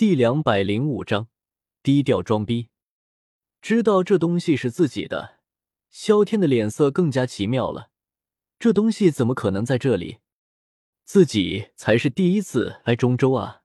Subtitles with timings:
[0.00, 1.28] 第两百零五章
[1.82, 2.70] 低调装逼。
[3.60, 5.40] 知道这东西是自己的，
[5.90, 7.90] 萧天的脸色更加奇妙了。
[8.58, 10.20] 这东西怎么可能在这里？
[11.04, 13.60] 自己才是第一次来中州啊！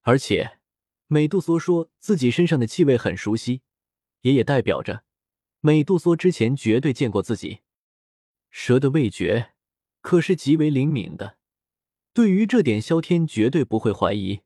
[0.00, 0.58] 而且
[1.08, 3.60] 美杜莎说自己身上的气味很熟悉，
[4.22, 5.04] 也也代表着
[5.60, 7.58] 美杜莎之前绝对见过自己。
[8.48, 9.50] 蛇的味觉
[10.00, 11.36] 可是极为灵敏的，
[12.14, 14.40] 对于这点，萧天绝对不会怀疑。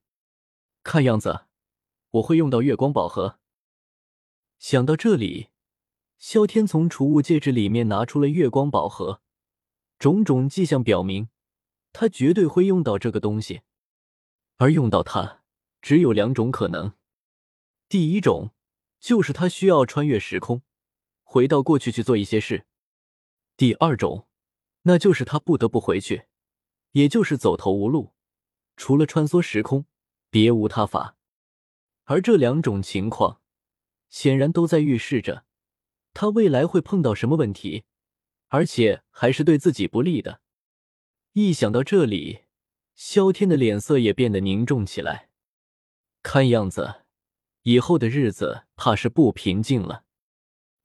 [0.86, 1.46] 看样子
[2.10, 3.40] 我会用到月光宝盒。
[4.60, 5.48] 想到这里，
[6.16, 9.20] 萧天从储物戒指里面拿出了月光宝盒，
[9.98, 11.28] 种种迹象表明。
[11.92, 13.62] 他绝对会用到这个东西，
[14.58, 15.42] 而用到它
[15.82, 16.92] 只有两种可能：
[17.88, 18.52] 第一种
[19.00, 20.62] 就是他需要穿越时空，
[21.24, 22.64] 回到过去去做一些事；
[23.56, 24.28] 第二种，
[24.82, 26.26] 那就是他不得不回去，
[26.92, 28.12] 也就是走投无路，
[28.76, 29.86] 除了穿梭时空，
[30.36, 31.16] 别无他法。
[32.04, 33.40] 而这两种情况，
[34.10, 35.46] 显然都在预示着
[36.12, 37.84] 他未来会碰到什么问题，
[38.48, 40.42] 而且还是对自己不利的。
[41.32, 42.40] 一想到这里，
[42.94, 45.30] 萧天的脸色也变得凝重起来。
[46.22, 46.96] 看样子，
[47.62, 50.04] 以后的日子怕是不平静了。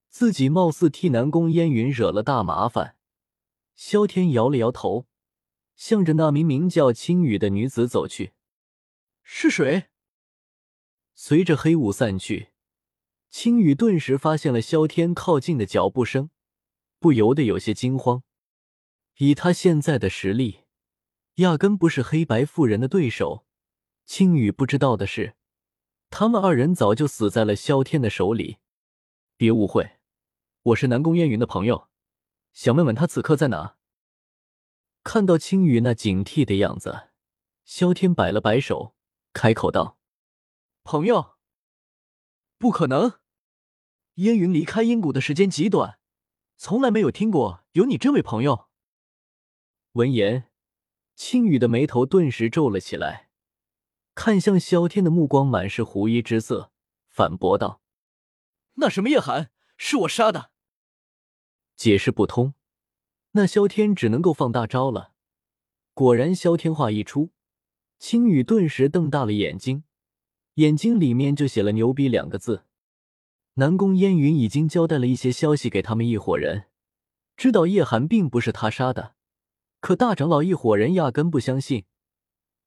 [0.07, 2.95] 自己貌似替南宫烟云惹了大麻烦。
[3.75, 5.07] 萧天摇了摇头，
[5.75, 8.31] 向着那名名叫青羽的女子走去。
[9.33, 9.87] 是谁？
[11.15, 12.49] 随着黑雾散去，
[13.29, 16.29] 青羽顿时发现了萧天靠近的脚步声，
[16.99, 18.23] 不由得有些惊慌。
[19.19, 20.65] 以他现在的实力，
[21.35, 23.47] 压根不是黑白妇人的对手。
[24.05, 25.35] 青羽不知道的是，
[26.09, 28.57] 他们二人早就死在了萧天的手里。
[29.37, 29.93] 别误会，
[30.61, 31.87] 我是南宫烟云的朋友，
[32.51, 33.77] 想问问他此刻在哪。
[35.03, 37.07] 看到青羽那警惕的样子，
[37.63, 38.93] 萧天摆了摆手，
[39.33, 39.97] 开口道
[40.83, 41.37] ：“朋友，
[42.57, 43.19] 不可能！
[44.15, 45.99] 烟云离开阴谷的时间极短，
[46.57, 48.69] 从来没有听过有你这位朋友。”
[49.93, 50.51] 闻言，
[51.15, 53.29] 青羽的眉头顿时皱了起来，
[54.15, 56.71] 看向萧天的目光满是狐疑之色，
[57.07, 57.81] 反驳道
[58.75, 60.51] ：“那什么叶寒是我杀的。”
[61.75, 62.53] 解释不通，
[63.31, 65.13] 那萧天只能够放大招了。
[65.93, 67.31] 果然，萧天话一出，
[68.01, 69.83] 青羽顿时瞪大了眼睛，
[70.55, 72.65] 眼睛里面就写了“牛逼”两个字。
[73.53, 76.65] 南宫烟云已经交代了一些消息给他们一伙人，
[77.37, 79.13] 知道叶寒并不是他杀的。
[79.79, 81.85] 可大长老一伙人压根不相信，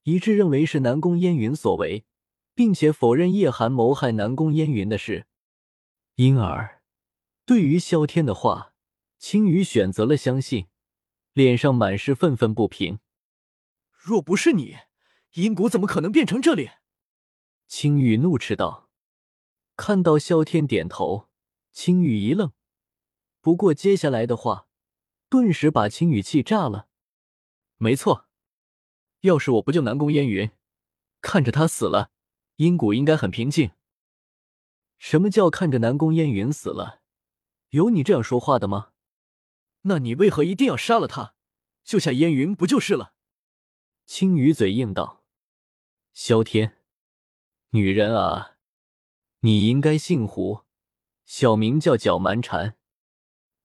[0.04, 2.04] 一致认为是南宫烟云所为，
[2.54, 5.26] 并且否认叶寒谋害南宫烟云的事。
[6.14, 6.80] 因而，
[7.44, 8.72] 对于萧天的话，
[9.18, 10.68] 青羽选择了相信，
[11.32, 13.00] 脸上满是愤愤不平。
[13.90, 14.76] 若不是你，
[15.34, 16.70] 阴谷怎么可能变成这里？
[17.66, 18.88] 青羽怒斥道。
[19.76, 21.28] 看到萧天点头，
[21.72, 22.52] 青羽一愣，
[23.40, 24.68] 不过接下来的话，
[25.28, 26.88] 顿时把青羽气炸了。
[27.78, 28.28] 没错，
[29.22, 30.52] 要是我不救南宫烟云，
[31.20, 32.12] 看着他死了，
[32.56, 33.72] 阴谷应该很平静。
[34.98, 37.02] 什么叫看着南宫烟云死了？
[37.70, 38.92] 有你这样说话的吗？
[39.82, 41.34] 那你为何一定要杀了他，
[41.82, 43.14] 救下烟云不就是了？
[44.06, 45.23] 青羽嘴硬道
[46.16, 46.76] ：“萧天，
[47.70, 48.52] 女人啊，
[49.40, 50.60] 你应该姓胡，
[51.24, 52.76] 小名叫角蛮缠。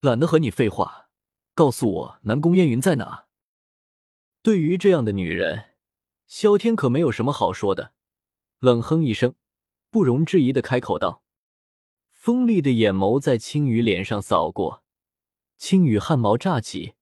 [0.01, 1.11] 懒得和你废话，
[1.53, 3.27] 告诉我南宫烟云在哪。”
[4.41, 5.75] 对于这样的女人，
[6.25, 7.93] 萧天可没有什么好说的，
[8.57, 9.35] 冷哼一声，
[9.91, 11.21] 不容置疑的开口道
[12.09, 14.83] ：“锋利的眼眸在青羽脸上扫过，
[15.59, 16.95] 青羽汗毛炸起，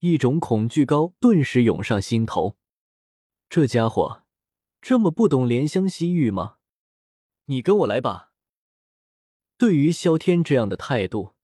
[0.00, 2.56] 一种恐惧高顿时涌上心头。
[3.48, 4.21] 这家伙
[4.82, 6.56] 这么不懂怜香惜玉吗？
[7.44, 8.32] 你跟我来吧。”
[9.56, 11.34] 对于萧天这样的态度，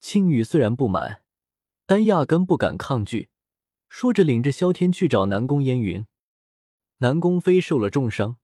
[0.00, 1.22] 青羽虽然不满，
[1.86, 3.30] 但压根不敢抗拒。
[3.88, 6.04] 说着，领着萧天去找南宫烟云。
[6.98, 8.38] 南宫飞受了重伤，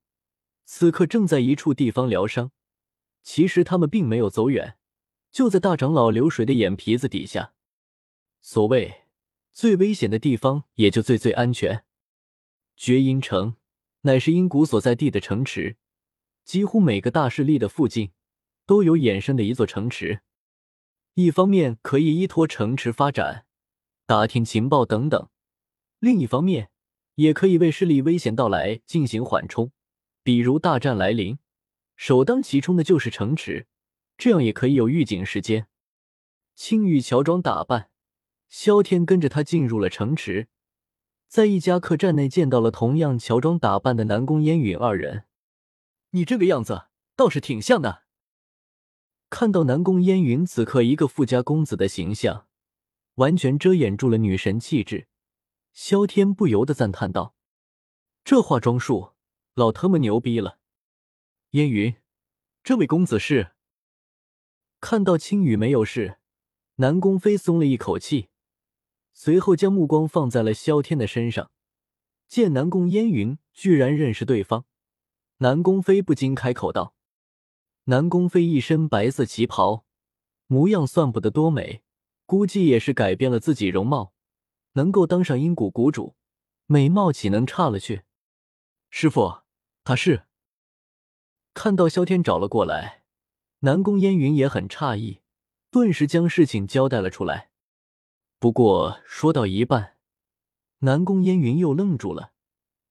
[0.65, 2.52] 此刻正在一处地方疗伤。
[3.25, 4.79] 其实他们并没有走远，
[5.32, 7.55] 就在大长老流水的眼皮子底下。
[8.41, 9.02] 所谓
[9.52, 11.84] 最危险的地方，也就最最安全。
[12.76, 13.56] 绝阴城
[14.08, 15.76] 乃是阴谷所在地的城池，
[16.43, 18.10] 几乎每个大势力的附近
[18.64, 20.22] 都有衍生的一座城池。
[21.12, 23.44] 一方面可以依托城池发展，
[24.06, 25.28] 打听情报等等。
[25.99, 26.70] 另一方面，
[27.16, 29.72] 也可以为势力危险到来进行缓冲，
[30.22, 31.38] 比如大战来临，
[31.94, 33.66] 首当其冲的就是城池，
[34.16, 35.66] 这样也可以有预警时间。
[36.55, 37.90] 青羽乔装打扮，
[38.49, 40.49] 萧天跟着他进入了城池，
[41.29, 45.25] 在一家客栈内见到了同样乔装打扮的南宫烟云二人。
[46.11, 48.05] 你这个样子倒是挺像的。
[49.29, 52.47] 看到南宫烟云此刻一个富家公子的形象，
[53.17, 55.07] 完全遮掩住了女神气质，
[55.75, 57.35] 萧天不由得赞叹道
[58.25, 59.13] ：“这化妆术，
[59.53, 60.59] 老他妈牛逼了！”
[61.53, 61.95] 烟云，
[62.65, 63.53] 这位公子是？
[64.81, 66.17] 看到青羽没有事，
[66.77, 68.31] 南宫飞松了一口气，
[69.20, 71.50] 随后将目光放在了萧天的身上。
[72.29, 74.65] 见南宫烟云居然认识对方，
[75.38, 76.94] 南宫飞不禁开口道。
[77.87, 79.85] 南宫飞一身白色旗袍，
[80.47, 81.82] 模样算不得多美，
[82.26, 84.12] 估计也是改变了自己容貌，
[84.75, 86.15] 能够当上阴谷谷主，
[86.67, 88.03] 美貌岂能差了去？
[88.88, 89.43] 师傅，
[89.82, 90.26] 他是。
[91.55, 93.03] 看到萧天找了过来，
[93.61, 95.23] 南宫烟云也很诧异，
[95.73, 97.48] 顿时将事情交代了出来。
[98.38, 99.96] 不过说到一半，
[100.79, 102.32] 南宫烟云又愣住了，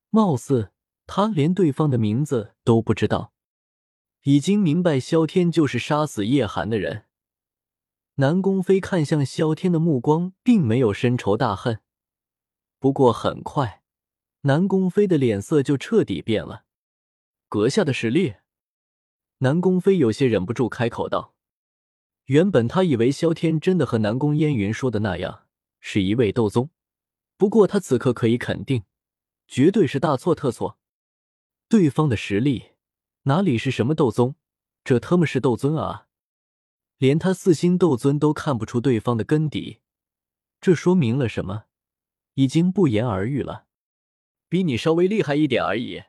[0.10, 0.74] 貌似
[1.06, 3.32] 他连对方的名字都不知道。
[4.24, 7.06] 已经明白萧天就是杀死叶寒的人。
[8.16, 11.80] 南宫飞看向萧天的目光并没有深仇大恨，
[12.78, 13.84] 不过很快，
[14.42, 16.66] 南宫飞的脸色就彻底变了。
[17.48, 18.36] 阁下的实力，
[19.38, 21.37] 南宫飞有些忍不住开口道。
[22.28, 25.48] 原本他以为萧天真的和南宫烟云说的那样
[25.80, 26.70] 是一位斗宗，
[27.36, 28.84] 不过他此刻可以肯定，
[29.48, 30.80] 绝对是大错特错。
[31.68, 32.72] 对方的实力。
[33.24, 34.36] 哪里是什么斗宗，
[34.86, 36.08] 这他妈是斗尊啊！
[36.98, 39.82] 连他四星斗尊都看不出对方的根底，
[40.62, 41.66] 这说明了什么？
[42.36, 43.66] 已经不言而喻了，
[44.48, 46.04] 比你稍微厉害一点而已。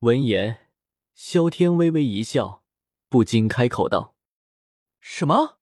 [0.00, 0.68] 闻言，
[1.14, 2.62] 萧天微微一笑，
[3.08, 4.14] 不禁开口道
[5.00, 5.58] ：“什么？”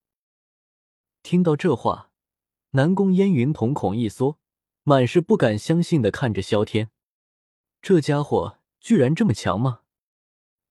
[1.22, 2.10] 听到这话，
[2.70, 4.38] 南宫烟云瞳孔一缩，
[4.84, 6.90] 满是不敢相信的看着萧天，
[7.82, 9.82] 这家伙居然这么强吗？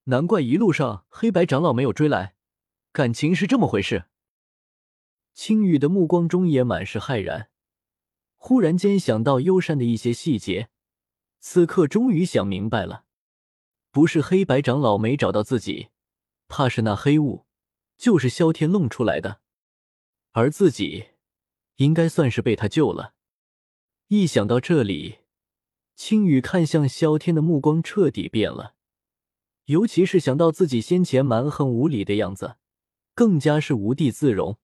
[0.04, 2.36] 难怪一路上黑白长老没有追来，
[2.92, 4.04] 感情是这么回事。
[5.34, 7.50] 青羽的目光中也满是骇然，
[8.36, 10.68] 忽然间想到幽山的一些细节，
[11.40, 13.04] 此刻终于想明白了，
[13.90, 15.88] 不是黑白长老没找到自己，
[16.46, 17.45] 怕是那黑雾
[17.96, 19.40] 就是萧天弄出来的，
[20.32, 21.10] 而自己
[21.76, 23.14] 应该算是被他救了。
[24.08, 25.18] 一想到这里，
[25.94, 28.74] 青羽看向萧天的目光彻底变了。
[29.64, 32.56] 尤其是想到自己先前蛮横无理的样子，
[33.14, 34.58] 更加是无地自容。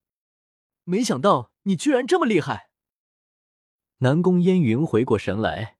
[0.84, 2.70] 没想到你居然这么厉害！
[3.98, 5.78] 南宫烟云回过神来，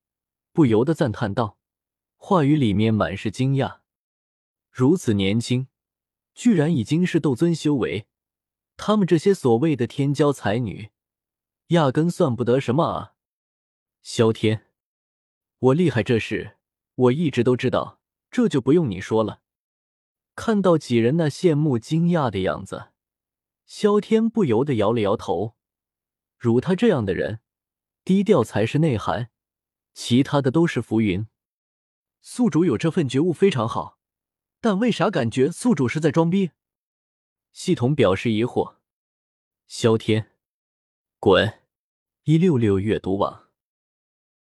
[0.51, 1.57] 不由得赞叹道，
[2.17, 3.79] 话语里面满是惊讶。
[4.69, 5.67] 如此年轻，
[6.33, 8.07] 居然已经是斗尊修为，
[8.77, 10.91] 他们这些所谓的天骄才女，
[11.67, 13.13] 压根算不得什么啊！
[14.01, 14.67] 萧天，
[15.59, 16.57] 我厉害这事，
[16.95, 17.99] 我一直都知道。
[18.31, 19.41] 这就不用你说了。
[20.35, 22.89] 看到几人那羡慕、惊讶的样子，
[23.67, 25.55] 萧天不由得摇了摇头。
[26.35, 27.41] 如他这样的人，
[28.03, 29.29] 低调才是内涵，
[29.93, 31.27] 其他的都是浮云。
[32.21, 33.99] 宿主有这份觉悟非常好，
[34.63, 36.51] 但为啥感觉宿主是在装逼？
[37.51, 38.77] 系统表示疑惑。
[39.67, 40.31] 萧天，
[41.19, 41.59] 滚！
[42.23, 43.42] 一六六阅读网。